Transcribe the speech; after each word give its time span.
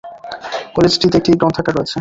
কলেজটিতে 0.75 1.15
একটি 1.17 1.31
গ্রন্থাগার 1.33 1.73
রয়েছে। 1.75 1.89